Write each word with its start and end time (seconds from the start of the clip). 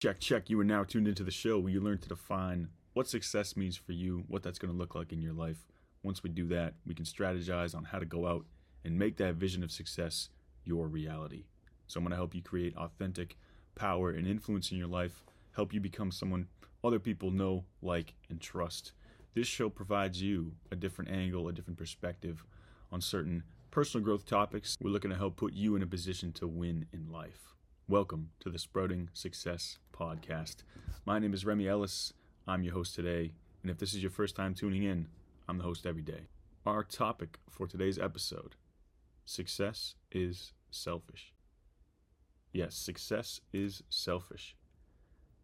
Check, 0.00 0.18
check. 0.18 0.48
You 0.48 0.58
are 0.58 0.64
now 0.64 0.82
tuned 0.82 1.08
into 1.08 1.22
the 1.22 1.30
show 1.30 1.58
where 1.58 1.70
you 1.70 1.78
learn 1.78 1.98
to 1.98 2.08
define 2.08 2.70
what 2.94 3.06
success 3.06 3.54
means 3.54 3.76
for 3.76 3.92
you, 3.92 4.24
what 4.28 4.42
that's 4.42 4.58
going 4.58 4.72
to 4.72 4.78
look 4.78 4.94
like 4.94 5.12
in 5.12 5.20
your 5.20 5.34
life. 5.34 5.66
Once 6.02 6.22
we 6.22 6.30
do 6.30 6.48
that, 6.48 6.72
we 6.86 6.94
can 6.94 7.04
strategize 7.04 7.74
on 7.76 7.84
how 7.84 7.98
to 7.98 8.06
go 8.06 8.26
out 8.26 8.46
and 8.82 8.98
make 8.98 9.18
that 9.18 9.34
vision 9.34 9.62
of 9.62 9.70
success 9.70 10.30
your 10.64 10.88
reality. 10.88 11.44
So, 11.86 11.98
I'm 11.98 12.04
going 12.04 12.12
to 12.12 12.16
help 12.16 12.34
you 12.34 12.40
create 12.40 12.74
authentic 12.78 13.36
power 13.74 14.08
and 14.08 14.26
influence 14.26 14.72
in 14.72 14.78
your 14.78 14.86
life, 14.86 15.22
help 15.54 15.74
you 15.74 15.80
become 15.80 16.10
someone 16.10 16.48
other 16.82 16.98
people 16.98 17.30
know, 17.30 17.64
like, 17.82 18.14
and 18.30 18.40
trust. 18.40 18.92
This 19.34 19.48
show 19.48 19.68
provides 19.68 20.22
you 20.22 20.52
a 20.70 20.76
different 20.76 21.10
angle, 21.10 21.46
a 21.46 21.52
different 21.52 21.78
perspective 21.78 22.42
on 22.90 23.02
certain 23.02 23.42
personal 23.70 24.02
growth 24.02 24.24
topics. 24.24 24.78
We're 24.80 24.92
looking 24.92 25.10
to 25.10 25.18
help 25.18 25.36
put 25.36 25.52
you 25.52 25.76
in 25.76 25.82
a 25.82 25.86
position 25.86 26.32
to 26.32 26.48
win 26.48 26.86
in 26.90 27.12
life. 27.12 27.50
Welcome 27.90 28.30
to 28.38 28.50
the 28.50 28.58
Sprouting 28.60 29.08
Success 29.14 29.78
Podcast. 29.92 30.58
My 31.04 31.18
name 31.18 31.34
is 31.34 31.44
Remy 31.44 31.66
Ellis. 31.66 32.12
I'm 32.46 32.62
your 32.62 32.74
host 32.74 32.94
today. 32.94 33.32
And 33.62 33.70
if 33.70 33.78
this 33.78 33.94
is 33.94 34.00
your 34.00 34.12
first 34.12 34.36
time 34.36 34.54
tuning 34.54 34.84
in, 34.84 35.08
I'm 35.48 35.58
the 35.58 35.64
host 35.64 35.84
every 35.84 36.02
day. 36.02 36.28
Our 36.64 36.84
topic 36.84 37.40
for 37.50 37.66
today's 37.66 37.98
episode 37.98 38.54
success 39.24 39.96
is 40.12 40.52
selfish. 40.70 41.32
Yes, 42.52 42.76
success 42.76 43.40
is 43.52 43.82
selfish. 43.90 44.54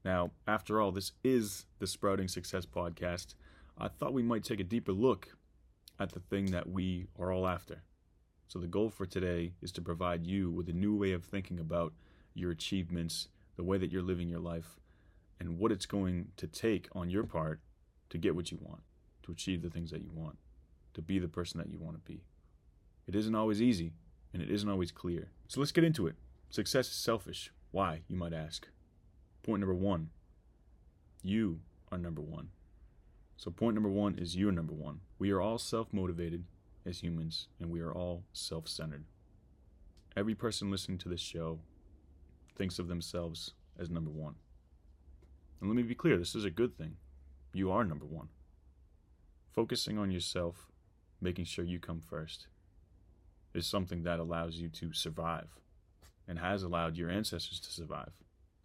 Now, 0.05 0.31
after 0.47 0.81
all, 0.81 0.93
this 0.93 1.11
is 1.25 1.67
the 1.81 1.89
Sprouting 1.89 2.29
Success 2.29 2.65
Podcast. 2.65 3.35
I 3.77 3.89
thought 3.89 4.13
we 4.13 4.23
might 4.23 4.45
take 4.45 4.61
a 4.61 4.65
deeper 4.65 4.93
look 4.93 5.37
at 5.99 6.13
the 6.13 6.21
thing 6.21 6.53
that 6.53 6.69
we 6.69 7.09
are 7.19 7.33
all 7.33 7.49
after. 7.49 7.83
So, 8.47 8.61
the 8.61 8.69
goal 8.69 8.89
for 8.89 9.05
today 9.05 9.55
is 9.61 9.73
to 9.73 9.83
provide 9.83 10.29
you 10.29 10.49
with 10.49 10.69
a 10.69 10.73
new 10.73 10.95
way 10.95 11.11
of 11.11 11.25
thinking 11.25 11.59
about 11.59 11.93
your 12.37 12.51
achievements, 12.51 13.29
the 13.57 13.65
way 13.65 13.79
that 13.79 13.91
you're 13.91 14.03
living 14.03 14.29
your 14.29 14.41
life, 14.41 14.79
and 15.41 15.59
what 15.59 15.73
it's 15.73 15.87
going 15.87 16.29
to 16.37 16.47
take 16.47 16.89
on 16.93 17.11
your 17.11 17.25
part 17.25 17.61
to 18.11 18.19
get 18.19 18.35
what 18.35 18.51
you 18.51 18.59
want, 18.61 18.83
to 19.23 19.33
achieve 19.33 19.63
the 19.63 19.71
things 19.71 19.91
that 19.91 20.03
you 20.03 20.11
want, 20.13 20.39
to 20.95 21.03
be 21.03 21.19
the 21.19 21.29
person 21.29 21.59
that 21.59 21.71
you 21.71 21.79
want 21.79 21.97
to 21.97 22.13
be. 22.13 22.23
It 23.07 23.15
isn't 23.15 23.35
always 23.35 23.61
easy, 23.63 23.93
and 24.33 24.43
it 24.43 24.51
isn't 24.51 24.69
always 24.69 24.93
clear. 24.93 25.31
So 25.49 25.61
let's 25.61 25.73
get 25.73 25.85
into 25.85 26.07
it. 26.07 26.17
Success 26.51 26.89
is 26.89 26.95
selfish. 26.95 27.51
Why, 27.71 28.01
you 28.09 28.17
might 28.17 28.33
ask? 28.33 28.69
Point 29.43 29.61
number 29.61 29.75
one 29.75 30.11
you 31.23 31.61
are 31.91 31.99
number 31.99 32.21
one. 32.21 32.51
So, 33.37 33.51
point 33.51 33.75
number 33.75 33.89
one 33.89 34.17
is 34.17 34.37
you're 34.37 34.53
number 34.53 34.73
one. 34.73 35.01
We 35.19 35.31
are 35.33 35.41
all 35.41 35.59
self 35.59 35.93
motivated 35.93 36.45
as 36.85 37.01
humans, 37.01 37.49
and 37.61 37.71
we 37.71 37.81
are 37.81 37.93
all 37.93 38.23
self 38.33 38.69
centered. 38.69 39.05
Every 40.17 40.35
person 40.35 40.71
listening 40.71 40.99
to 40.99 41.09
this 41.09 41.21
show 41.21 41.59
thinks 42.57 42.79
of 42.79 42.89
themselves 42.89 43.53
as 43.79 43.91
number 43.91 44.11
one. 44.11 44.35
And 45.61 45.69
let 45.69 45.77
me 45.77 45.83
be 45.83 45.95
clear 45.95 46.17
this 46.17 46.35
is 46.35 46.45
a 46.45 46.51
good 46.51 46.77
thing. 46.77 46.97
You 47.53 47.71
are 47.71 47.85
number 47.85 48.07
one. 48.07 48.29
Focusing 49.55 49.99
on 49.99 50.11
yourself, 50.11 50.71
making 51.21 51.47
sure 51.47 51.65
you 51.65 51.79
come 51.79 52.01
first, 52.01 52.47
is 53.55 53.67
something 53.67 54.03
that 54.03 54.19
allows 54.19 54.57
you 54.57 54.69
to 54.69 54.93
survive 54.93 55.49
and 56.29 56.39
has 56.39 56.63
allowed 56.63 56.97
your 56.97 57.09
ancestors 57.09 57.61
to 57.61 57.71
survive. 57.71 58.13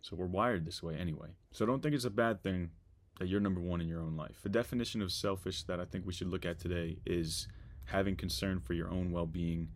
So 0.02 0.16
we're 0.16 0.26
wired 0.26 0.66
this 0.66 0.84
way 0.84 0.96
anyway. 0.96 1.30
So 1.52 1.66
don't 1.66 1.82
think 1.82 1.96
it's 1.96 2.06
a 2.06 2.10
bad 2.10 2.42
thing 2.42 2.72
that 3.20 3.28
you're 3.28 3.40
number 3.40 3.62
one 3.62 3.82
in 3.82 3.88
your 3.88 4.02
own 4.02 4.18
life. 4.18 4.40
The 4.42 4.50
definition 4.50 5.02
of 5.02 5.12
selfish 5.12 5.64
that 5.64 5.80
I 5.80 5.86
think 5.86 6.06
we 6.06 6.14
should 6.14 6.28
look 6.28 6.46
at 6.46 6.60
today 6.60 6.98
is 7.06 7.48
having 7.86 8.16
concern 8.16 8.60
for 8.60 8.74
your 8.74 8.90
own 8.90 9.12
well 9.12 9.28
being 9.28 9.70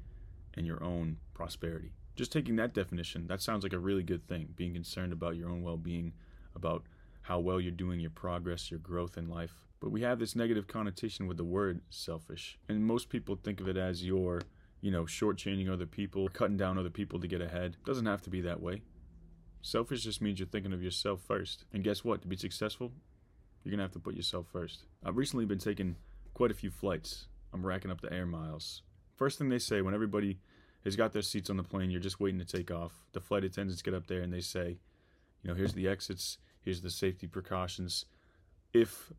and 0.55 0.65
your 0.65 0.83
own 0.83 1.17
prosperity 1.33 1.91
just 2.15 2.31
taking 2.31 2.55
that 2.57 2.73
definition, 2.73 3.27
that 3.27 3.41
sounds 3.41 3.63
like 3.63 3.73
a 3.73 3.79
really 3.79 4.03
good 4.03 4.27
thing. 4.27 4.49
Being 4.55 4.73
concerned 4.73 5.13
about 5.13 5.35
your 5.35 5.49
own 5.49 5.63
well 5.63 5.77
being, 5.77 6.13
about 6.55 6.83
how 7.21 7.39
well 7.39 7.59
you're 7.59 7.71
doing, 7.71 7.99
your 7.99 8.11
progress, 8.11 8.69
your 8.69 8.79
growth 8.79 9.17
in 9.17 9.27
life. 9.27 9.65
But 9.79 9.91
we 9.91 10.01
have 10.01 10.19
this 10.19 10.35
negative 10.35 10.67
connotation 10.67 11.27
with 11.27 11.37
the 11.37 11.43
word 11.43 11.81
selfish. 11.89 12.57
And 12.69 12.85
most 12.85 13.09
people 13.09 13.35
think 13.35 13.59
of 13.59 13.67
it 13.67 13.77
as 13.77 14.03
you're, 14.03 14.41
you 14.81 14.91
know, 14.91 15.03
shortchanging 15.03 15.71
other 15.71 15.85
people, 15.85 16.29
cutting 16.29 16.57
down 16.57 16.77
other 16.77 16.89
people 16.89 17.19
to 17.19 17.27
get 17.27 17.41
ahead. 17.41 17.77
It 17.79 17.85
doesn't 17.85 18.05
have 18.05 18.21
to 18.23 18.29
be 18.29 18.41
that 18.41 18.61
way. 18.61 18.81
Selfish 19.61 20.03
just 20.03 20.21
means 20.21 20.39
you're 20.39 20.47
thinking 20.47 20.73
of 20.73 20.83
yourself 20.83 21.21
first. 21.27 21.65
And 21.73 21.83
guess 21.83 22.03
what? 22.03 22.21
To 22.21 22.27
be 22.27 22.35
successful, 22.37 22.91
you're 23.63 23.71
going 23.71 23.79
to 23.79 23.83
have 23.83 23.91
to 23.93 23.99
put 23.99 24.15
yourself 24.15 24.45
first. 24.51 24.85
I've 25.03 25.17
recently 25.17 25.45
been 25.45 25.57
taking 25.57 25.95
quite 26.35 26.51
a 26.51 26.55
few 26.55 26.69
flights. 26.69 27.25
I'm 27.51 27.65
racking 27.65 27.89
up 27.89 28.01
the 28.01 28.13
air 28.13 28.27
miles. 28.27 28.83
First 29.15 29.39
thing 29.39 29.49
they 29.49 29.59
say 29.59 29.81
when 29.81 29.95
everybody 29.95 30.39
has 30.85 30.95
got 30.95 31.11
their 31.11 31.23
seats 31.23 31.49
on 31.49 31.57
the 31.57 31.63
plane. 31.63 31.89
You're 31.89 31.99
just 31.99 32.19
waiting 32.19 32.39
to 32.39 32.45
take 32.45 32.71
off. 32.71 32.93
The 33.13 33.19
flight 33.19 33.43
attendants 33.43 33.81
get 33.81 33.95
up 33.95 34.07
there 34.07 34.21
and 34.21 34.31
they 34.31 34.39
say, 34.39 34.77
you 35.41 35.49
know, 35.49 35.55
here's 35.55 35.73
the 35.73 35.87
exits, 35.87 36.37
here's 36.61 36.81
the 36.81 36.91
safety 36.91 37.27
precautions. 37.27 38.05
If 38.71 39.11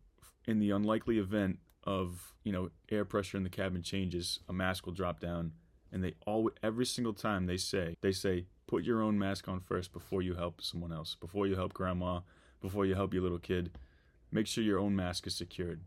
in 0.46 0.60
the 0.60 0.70
unlikely 0.70 1.18
event 1.18 1.58
of, 1.84 2.32
you 2.44 2.52
know, 2.52 2.70
air 2.90 3.04
pressure 3.04 3.36
in 3.36 3.42
the 3.42 3.50
cabin 3.50 3.82
changes, 3.82 4.38
a 4.48 4.52
mask 4.52 4.86
will 4.86 4.92
drop 4.92 5.18
down 5.20 5.52
and 5.92 6.02
they 6.02 6.14
all 6.24 6.50
every 6.62 6.86
single 6.86 7.12
time 7.12 7.46
they 7.46 7.56
say, 7.56 7.96
they 8.00 8.12
say 8.12 8.46
put 8.68 8.84
your 8.84 9.02
own 9.02 9.18
mask 9.18 9.48
on 9.48 9.60
first 9.60 9.92
before 9.92 10.22
you 10.22 10.34
help 10.34 10.62
someone 10.62 10.92
else, 10.92 11.16
before 11.20 11.46
you 11.48 11.56
help 11.56 11.74
grandma, 11.74 12.20
before 12.60 12.86
you 12.86 12.94
help 12.94 13.12
your 13.12 13.22
little 13.22 13.38
kid. 13.38 13.72
Make 14.30 14.46
sure 14.46 14.62
your 14.62 14.78
own 14.78 14.94
mask 14.94 15.26
is 15.26 15.34
secured. 15.34 15.80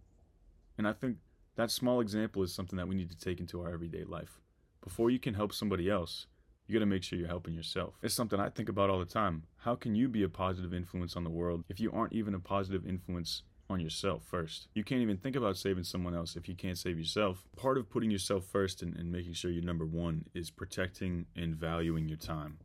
And 0.78 0.88
I 0.88 0.94
think 0.94 1.18
that 1.56 1.72
small 1.72 2.02
example 2.02 2.44
is 2.44 2.54
something 2.54 2.78
that 2.78 2.88
we 2.88 2.96
need 2.96 3.10
to 3.12 3.18
take 3.18 3.40
into 3.40 3.62
our 3.62 3.72
everyday 3.72 4.04
life 4.04 4.40
before 4.84 5.10
you 5.10 5.20
can 5.20 5.34
help 5.34 5.54
somebody 5.54 5.90
else, 5.90 6.28
you 6.68 6.74
got 6.74 6.80
to 6.80 6.86
make 6.86 7.04
sure 7.04 7.18
you're 7.18 7.28
helping 7.28 7.56
yourself. 7.56 7.96
It's 8.04 8.14
something 8.14 8.40
I 8.40 8.50
think 8.50 8.70
about 8.70 8.90
all 8.90 9.00
the 9.00 9.06
time. 9.06 9.44
How 9.58 9.76
can 9.76 9.96
you 9.96 10.08
be 10.08 10.24
a 10.24 10.30
positive 10.30 10.74
influence 10.74 11.16
on 11.16 11.24
the 11.24 11.30
world 11.30 11.64
if 11.68 11.80
you 11.80 11.92
aren't 11.92 12.14
even 12.14 12.36
a 12.36 12.40
positive 12.40 12.86
influence 12.86 13.42
on 13.70 13.80
yourself 13.80 14.24
first? 14.30 14.68
You 14.76 14.84
can't 14.84 15.02
even 15.02 15.18
think 15.18 15.36
about 15.36 15.58
saving 15.58 15.84
someone 15.84 16.16
else 16.16 16.36
if 16.36 16.48
you 16.48 16.56
can't 16.56 16.78
save 16.78 17.00
yourself. 17.00 17.44
Part 17.56 17.80
of 17.80 17.90
putting 17.90 18.12
yourself 18.12 18.46
first 18.46 18.84
and, 18.84 18.96
and 18.96 19.12
making 19.12 19.34
sure 19.34 19.50
you're 19.50 19.64
number 19.64 19.86
one 19.86 20.26
is 20.36 20.52
protecting 20.52 21.26
and 21.36 21.56
valuing 21.56 22.08
your 22.08 22.18
time. 22.18 22.60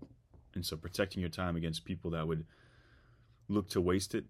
And 0.55 0.67
so 0.67 0.77
protecting 0.77 1.21
your 1.21 1.31
time 1.31 1.57
against 1.57 1.87
people 1.87 2.11
that 2.11 2.29
would 2.29 2.45
look 3.49 3.71
to 3.71 3.81
waste 3.81 4.15
it. 4.15 4.27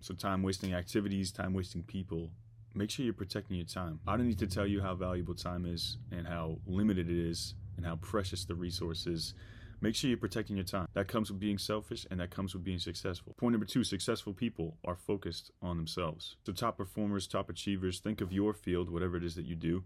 So 0.00 0.14
time 0.14 0.44
wasting 0.44 0.72
activities, 0.72 1.32
time 1.32 1.52
wasting 1.52 1.82
people 1.82 2.30
make 2.76 2.90
sure 2.90 3.04
you're 3.04 3.14
protecting 3.14 3.56
your 3.56 3.66
time. 3.66 3.98
I 4.06 4.16
don't 4.16 4.28
need 4.28 4.38
to 4.38 4.46
tell 4.46 4.66
you 4.66 4.82
how 4.82 4.94
valuable 4.94 5.34
time 5.34 5.64
is 5.64 5.96
and 6.12 6.26
how 6.26 6.58
limited 6.66 7.08
it 7.08 7.16
is 7.18 7.54
and 7.76 7.86
how 7.86 7.96
precious 7.96 8.44
the 8.44 8.54
resource 8.54 9.06
is. 9.06 9.34
Make 9.80 9.94
sure 9.94 10.08
you're 10.08 10.18
protecting 10.18 10.56
your 10.56 10.64
time. 10.64 10.86
That 10.94 11.08
comes 11.08 11.30
with 11.30 11.40
being 11.40 11.58
selfish 11.58 12.06
and 12.10 12.20
that 12.20 12.30
comes 12.30 12.54
with 12.54 12.64
being 12.64 12.78
successful. 12.78 13.34
Point 13.38 13.52
number 13.52 13.66
two 13.66 13.84
successful 13.84 14.32
people 14.32 14.76
are 14.84 14.96
focused 14.96 15.50
on 15.62 15.76
themselves. 15.76 16.36
So, 16.44 16.52
top 16.52 16.76
performers, 16.76 17.26
top 17.26 17.50
achievers, 17.50 18.00
think 18.00 18.20
of 18.20 18.32
your 18.32 18.54
field, 18.54 18.90
whatever 18.90 19.16
it 19.16 19.24
is 19.24 19.34
that 19.36 19.46
you 19.46 19.56
do. 19.56 19.84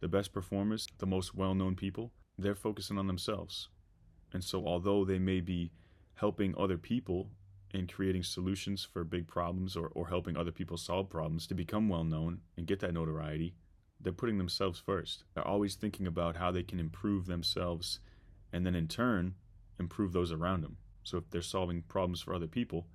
The 0.00 0.08
best 0.08 0.32
performers, 0.32 0.86
the 0.98 1.06
most 1.06 1.34
well 1.34 1.54
known 1.54 1.76
people, 1.76 2.12
they're 2.38 2.54
focusing 2.54 2.98
on 2.98 3.06
themselves. 3.06 3.68
And 4.32 4.42
so, 4.44 4.66
although 4.66 5.04
they 5.04 5.18
may 5.18 5.40
be 5.40 5.72
helping 6.14 6.54
other 6.56 6.78
people 6.78 7.30
in 7.72 7.86
creating 7.86 8.22
solutions 8.22 8.84
for 8.84 9.04
big 9.04 9.26
problems 9.26 9.76
or, 9.76 9.88
or 9.94 10.08
helping 10.08 10.36
other 10.36 10.50
people 10.50 10.76
solve 10.76 11.10
problems 11.10 11.46
to 11.46 11.54
become 11.54 11.88
well 11.88 12.04
known 12.04 12.40
and 12.56 12.66
get 12.66 12.80
that 12.80 12.94
notoriety, 12.94 13.54
they're 14.00 14.12
putting 14.12 14.38
themselves 14.38 14.78
first. 14.78 15.24
They're 15.34 15.46
always 15.46 15.74
thinking 15.74 16.06
about 16.06 16.36
how 16.36 16.50
they 16.50 16.62
can 16.62 16.80
improve 16.80 17.26
themselves 17.26 18.00
and 18.52 18.64
then 18.64 18.74
in 18.74 18.88
turn 18.88 19.34
improve 19.78 20.12
those 20.12 20.32
around 20.32 20.62
them. 20.62 20.76
So 21.04 21.18
if 21.18 21.30
they're 21.30 21.42
solving 21.42 21.82
problems 21.82 22.20
for 22.20 22.34
other 22.34 22.46
people, 22.46 22.86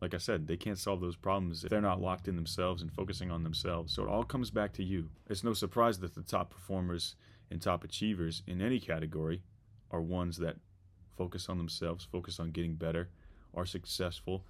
like 0.00 0.14
I 0.14 0.18
said, 0.18 0.46
they 0.46 0.56
can't 0.56 0.78
solve 0.78 1.00
those 1.00 1.16
problems 1.16 1.64
if 1.64 1.70
they're 1.70 1.80
not 1.80 2.00
locked 2.00 2.28
in 2.28 2.36
themselves 2.36 2.82
and 2.82 2.92
focusing 2.92 3.30
on 3.30 3.42
themselves. 3.42 3.92
So 3.92 4.04
it 4.04 4.08
all 4.08 4.22
comes 4.22 4.50
back 4.50 4.72
to 4.74 4.84
you. 4.84 5.10
It's 5.28 5.42
no 5.42 5.52
surprise 5.52 5.98
that 5.98 6.14
the 6.14 6.22
top 6.22 6.50
performers 6.50 7.16
and 7.50 7.60
top 7.60 7.82
achievers 7.82 8.42
in 8.46 8.62
any 8.62 8.78
category 8.78 9.42
are 9.90 10.00
ones 10.00 10.36
that 10.38 10.56
focus 11.16 11.48
on 11.48 11.58
themselves, 11.58 12.06
focus 12.10 12.38
on 12.38 12.52
getting 12.52 12.74
better, 12.74 13.08
are 13.58 13.66
successful 13.66 14.44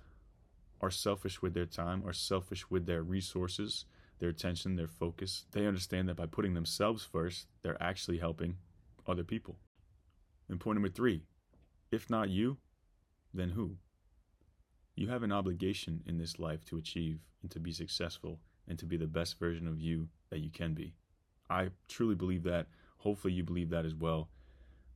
are 0.81 0.91
selfish 0.91 1.43
with 1.43 1.55
their 1.55 1.67
time, 1.67 2.03
are 2.07 2.13
selfish 2.13 2.71
with 2.71 2.87
their 2.87 3.03
resources, 3.03 3.85
their 4.19 4.29
attention, 4.29 4.77
their 4.77 4.89
focus. 4.89 5.45
They 5.53 5.67
understand 5.67 6.09
that 6.09 6.17
by 6.17 6.27
putting 6.27 6.55
themselves 6.55 7.05
first, 7.05 7.47
they're 7.63 7.83
actually 7.83 8.19
helping 8.19 8.57
other 9.07 9.25
people. 9.25 9.59
And 10.49 10.61
point 10.61 10.77
number 10.77 10.89
three 10.89 11.23
if 11.91 12.11
not 12.11 12.29
you, 12.29 12.59
then 13.33 13.51
who? 13.51 13.77
You 14.95 15.09
have 15.09 15.23
an 15.23 15.33
obligation 15.33 16.03
in 16.07 16.19
this 16.19 16.39
life 16.39 16.65
to 16.67 16.77
achieve 16.77 17.21
and 17.43 17.51
to 17.51 17.61
be 17.61 17.73
successful 17.73 18.41
and 18.67 18.79
to 18.79 18.87
be 18.87 18.97
the 18.97 19.07
best 19.07 19.39
version 19.39 19.67
of 19.67 19.81
you 19.81 20.09
that 20.31 20.41
you 20.41 20.51
can 20.51 20.75
be. 20.75 20.95
I 21.49 21.71
truly 21.89 22.15
believe 22.15 22.43
that. 22.43 22.67
Hopefully, 22.99 23.33
you 23.33 23.43
believe 23.43 23.71
that 23.71 23.87
as 23.87 23.95
well. 23.95 24.29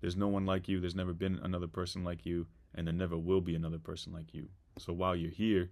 There's 0.01 0.17
no 0.17 0.29
one 0.29 0.45
like 0.45 0.69
you, 0.69 0.81
there's 0.81 0.97
never 0.97 1.15
been 1.15 1.39
another 1.43 1.69
person 1.69 2.05
like 2.05 2.27
you 2.27 2.47
and 2.75 2.87
there 2.87 2.95
never 2.95 3.17
will 3.17 3.41
be 3.41 3.55
another 3.55 3.79
person 3.79 4.13
like 4.13 4.33
you. 4.33 4.49
So 4.79 4.93
while 4.93 5.15
you're 5.15 5.31
here, 5.31 5.71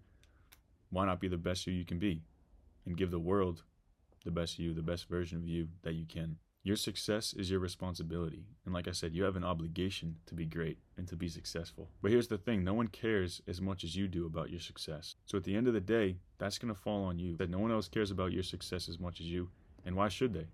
why 0.91 1.07
not 1.07 1.21
be 1.21 1.29
the 1.29 1.37
best 1.37 1.67
you 1.67 1.73
you 1.73 1.85
can 1.85 1.99
be 1.99 2.23
and 2.87 2.97
give 2.97 3.11
the 3.11 3.19
world 3.19 3.63
the 4.25 4.31
best 4.31 4.59
you, 4.59 4.75
the 4.75 4.83
best 4.83 5.09
version 5.09 5.39
of 5.39 5.47
you 5.47 5.69
that 5.83 5.95
you 5.95 6.05
can? 6.07 6.37
Your 6.63 6.77
success 6.77 7.33
is 7.33 7.51
your 7.51 7.61
responsibility. 7.61 8.45
And 8.67 8.75
like 8.75 8.87
I 8.87 8.93
said, 8.93 9.15
you 9.15 9.25
have 9.25 9.37
an 9.37 9.45
obligation 9.45 10.17
to 10.27 10.35
be 10.35 10.45
great 10.45 10.77
and 10.99 11.09
to 11.09 11.17
be 11.17 11.27
successful. 11.27 11.89
But 12.03 12.11
here's 12.11 12.29
the 12.29 12.37
thing 12.37 12.63
no 12.63 12.75
one 12.75 12.89
cares 12.89 13.41
as 13.49 13.63
much 13.63 13.83
as 13.83 13.97
you 13.97 14.09
do 14.09 14.27
about 14.27 14.51
your 14.51 14.61
success. 14.61 15.17
So 15.25 15.39
at 15.39 15.45
the 15.45 15.57
end 15.57 15.69
of 15.69 15.75
the 15.75 15.81
day, 15.81 16.19
that's 16.37 16.59
going 16.59 16.73
to 16.73 16.79
fall 16.79 17.05
on 17.05 17.19
you. 17.19 17.39
That 17.39 17.49
no 17.49 17.59
one 17.59 17.73
else 17.73 17.89
cares 17.89 18.11
about 18.11 18.33
your 18.33 18.43
success 18.43 18.91
as 18.91 18.99
much 18.99 19.21
as 19.21 19.27
you. 19.27 19.49
And 19.87 19.97
why 19.97 20.11
should 20.11 20.35
they? 20.35 20.49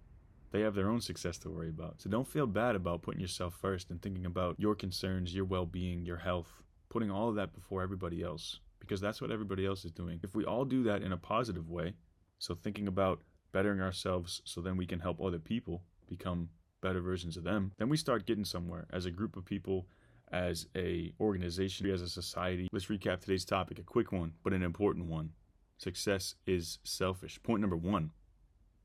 They 0.53 0.61
have 0.61 0.75
their 0.75 0.89
own 0.89 1.01
success 1.01 1.39
to 1.39 1.51
worry 1.51 1.69
about. 1.69 2.01
So 2.01 2.09
don't 2.09 2.27
feel 2.27 2.47
bad 2.47 2.77
about 2.77 3.03
putting 3.03 3.21
yourself 3.21 3.55
first 3.61 3.91
and 3.91 4.01
thinking 4.01 4.27
about 4.27 4.57
your 4.59 4.75
concerns, 4.75 5.35
your 5.35 5.45
well 5.45 5.67
being, 5.67 6.05
your 6.05 6.17
health, 6.17 6.63
putting 6.89 7.11
all 7.11 7.29
of 7.29 7.35
that 7.37 7.53
before 7.53 7.83
everybody 7.83 8.23
else. 8.23 8.61
Because 8.79 9.01
that's 9.01 9.21
what 9.21 9.31
everybody 9.31 9.67
else 9.67 9.85
is 9.85 9.91
doing. 9.91 10.21
If 10.23 10.35
we 10.35 10.45
all 10.45 10.65
do 10.65 10.83
that 10.85 11.03
in 11.03 11.13
a 11.13 11.17
positive 11.17 11.69
way, 11.69 11.95
so 12.39 12.55
thinking 12.55 12.87
about 12.87 13.21
bettering 13.53 13.81
ourselves 13.81 14.43
so 14.45 14.61
then 14.61 14.77
we 14.77 14.87
can 14.87 15.01
help 15.01 15.21
other 15.21 15.39
people 15.39 15.83
become 16.07 16.49
better 16.83 17.01
versions 17.01 17.37
of 17.37 17.45
them, 17.45 17.73
then 17.79 17.89
we 17.89 17.97
start 17.97 18.27
getting 18.27 18.45
somewhere 18.45 18.87
as 18.93 19.07
a 19.07 19.11
group 19.11 19.37
of 19.37 19.45
people, 19.45 19.87
as 20.31 20.67
a 20.77 21.13
organization, 21.21 21.91
as 21.91 22.03
a 22.03 22.09
society. 22.09 22.69
Let's 22.71 22.87
recap 22.87 23.21
today's 23.21 23.45
topic, 23.45 23.79
a 23.79 23.83
quick 23.83 24.13
one, 24.13 24.33
but 24.45 24.53
an 24.53 24.63
important 24.63 25.07
one. 25.07 25.31
Success 25.79 26.35
is 26.47 26.79
selfish. 26.85 27.43
Point 27.43 27.61
number 27.61 27.77
1. 27.77 28.11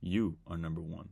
You 0.01 0.37
are 0.47 0.57
number 0.57 0.81
1. 0.81 1.09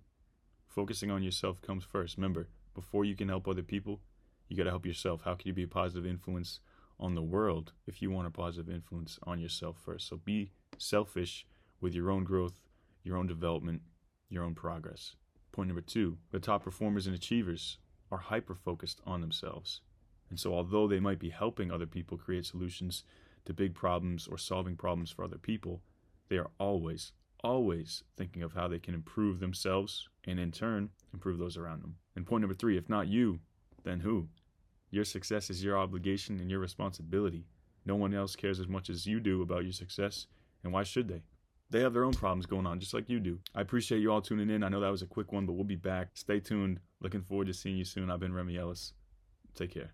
Focusing 0.69 1.09
on 1.09 1.23
yourself 1.23 1.61
comes 1.61 1.83
first. 1.83 2.15
Remember, 2.15 2.47
before 2.75 3.03
you 3.03 3.15
can 3.15 3.27
help 3.27 3.47
other 3.47 3.63
people, 3.63 3.99
you 4.47 4.55
got 4.55 4.63
to 4.63 4.69
help 4.69 4.85
yourself. 4.85 5.21
How 5.25 5.33
can 5.33 5.47
you 5.47 5.53
be 5.53 5.63
a 5.63 5.67
positive 5.67 6.05
influence 6.05 6.59
on 6.99 7.15
the 7.15 7.23
world 7.23 7.73
if 7.87 8.01
you 8.01 8.11
want 8.11 8.27
a 8.27 8.31
positive 8.31 8.73
influence 8.73 9.17
on 9.23 9.39
yourself 9.39 9.77
first? 9.83 10.07
So 10.07 10.17
be 10.23 10.51
selfish 10.77 11.47
with 11.81 11.95
your 11.95 12.11
own 12.11 12.23
growth, 12.23 12.61
your 13.03 13.17
own 13.17 13.25
development, 13.25 13.81
your 14.29 14.43
own 14.43 14.53
progress. 14.53 15.15
Point 15.51 15.69
number 15.69 15.81
two 15.81 16.17
the 16.31 16.39
top 16.39 16.63
performers 16.63 17.07
and 17.07 17.15
achievers 17.15 17.79
are 18.11 18.19
hyper 18.19 18.53
focused 18.53 19.01
on 19.05 19.21
themselves. 19.21 19.81
And 20.29 20.39
so, 20.39 20.53
although 20.53 20.87
they 20.87 20.99
might 20.99 21.19
be 21.19 21.29
helping 21.29 21.71
other 21.71 21.87
people 21.87 22.17
create 22.17 22.45
solutions 22.45 23.03
to 23.45 23.53
big 23.53 23.73
problems 23.73 24.27
or 24.27 24.37
solving 24.37 24.75
problems 24.75 25.09
for 25.09 25.23
other 25.23 25.39
people, 25.39 25.81
they 26.29 26.37
are 26.37 26.51
always, 26.59 27.13
always 27.43 28.03
thinking 28.17 28.43
of 28.43 28.53
how 28.53 28.67
they 28.67 28.79
can 28.79 28.93
improve 28.93 29.39
themselves 29.39 30.07
and 30.25 30.39
in 30.39 30.51
turn 30.51 30.89
improve 31.13 31.37
those 31.37 31.57
around 31.57 31.81
them. 31.81 31.95
And 32.15 32.25
point 32.25 32.41
number 32.41 32.55
three 32.55 32.77
if 32.77 32.89
not 32.89 33.07
you, 33.07 33.39
then 33.83 34.01
who? 34.01 34.27
Your 34.91 35.05
success 35.05 35.49
is 35.49 35.63
your 35.63 35.77
obligation 35.77 36.39
and 36.39 36.49
your 36.49 36.59
responsibility. 36.59 37.45
No 37.85 37.95
one 37.95 38.13
else 38.13 38.35
cares 38.35 38.59
as 38.59 38.67
much 38.67 38.89
as 38.89 39.05
you 39.05 39.19
do 39.19 39.41
about 39.41 39.63
your 39.63 39.73
success, 39.73 40.27
and 40.63 40.73
why 40.73 40.83
should 40.83 41.07
they? 41.07 41.23
they 41.69 41.81
have 41.81 41.93
their 41.93 42.03
own 42.03 42.13
problems 42.13 42.45
going 42.45 42.65
on, 42.65 42.79
just 42.79 42.93
like 42.93 43.09
you 43.09 43.19
do. 43.19 43.39
I 43.53 43.61
appreciate 43.61 43.99
you 43.99 44.11
all 44.11 44.21
tuning 44.21 44.49
in. 44.49 44.63
I 44.63 44.69
know 44.69 44.79
that 44.79 44.89
was 44.89 45.01
a 45.01 45.07
quick 45.07 45.31
one, 45.31 45.45
but 45.45 45.53
we'll 45.53 45.63
be 45.63 45.75
back. 45.75 46.09
Stay 46.15 46.39
tuned. 46.39 46.79
Looking 47.01 47.21
forward 47.21 47.47
to 47.47 47.53
seeing 47.53 47.77
you 47.77 47.85
soon. 47.85 48.09
I've 48.09 48.19
been 48.19 48.33
Remy 48.33 48.57
Ellis. 48.57 48.93
Take 49.55 49.73
care. 49.73 49.91